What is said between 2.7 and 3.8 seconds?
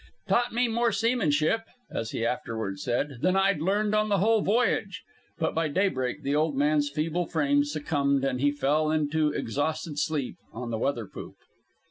said, "than I'd